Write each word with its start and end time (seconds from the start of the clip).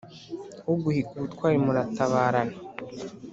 Uguhiga 0.71 1.11
ubutwari 1.15 1.55
muratabarana. 1.65 2.55